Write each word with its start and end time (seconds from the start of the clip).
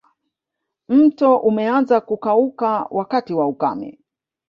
Mto 0.89 1.37
umeanza 1.37 2.01
kukauka 2.01 2.87
wakati 2.91 3.33
wa 3.33 3.47
ukame 3.47 3.99